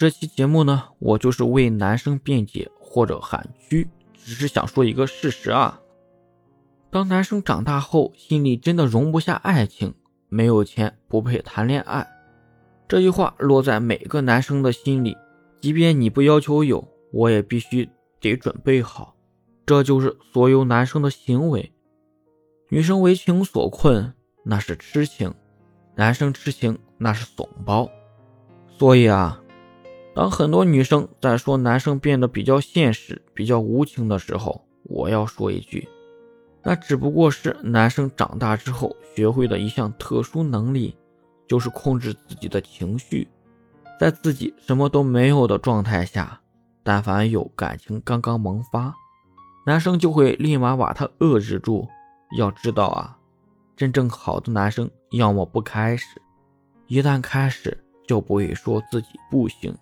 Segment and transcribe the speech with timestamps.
[0.00, 5.78] 这期节目呢，我就是为男生辩解或者喊屈，只是想说一个事实啊。
[6.90, 9.92] 当男生长大后，心里真的容不下爱情，
[10.30, 12.08] 没有钱不配谈恋爱，
[12.88, 15.14] 这句话落在每个男生的心里。
[15.60, 16.82] 即便你不要求有，
[17.12, 17.86] 我也必须
[18.22, 19.14] 得准备好。
[19.66, 21.74] 这就是所有男生的行为。
[22.70, 24.14] 女生为情所困，
[24.46, 25.32] 那是痴情；
[25.94, 27.86] 男生痴情，那是怂包。
[28.78, 29.39] 所以啊。
[30.14, 35.88] 当很多女生在说男生变得比较现实、比较无情的时候，我要说一句，
[36.62, 40.96] 那只不过是男生长大之后学会的一项特殊能力，
[41.46, 43.28] 就是控制自己的情绪。
[44.00, 46.40] 在自己什么都没有的状态下，
[46.82, 48.94] 但凡有感情刚刚萌发，
[49.66, 51.86] 男生就会立马把它遏制住。
[52.36, 53.18] 要知道啊，
[53.76, 56.04] 真正好的男生要么不开始，
[56.86, 59.76] 一旦开始就不会说自己不行。